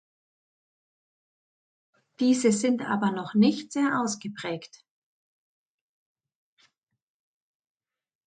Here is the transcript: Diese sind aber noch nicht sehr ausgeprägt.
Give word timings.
Diese 2.19 2.51
sind 2.51 2.81
aber 2.81 3.11
noch 3.11 3.35
nicht 3.35 3.71
sehr 3.71 3.99
ausgeprägt. 3.99 4.83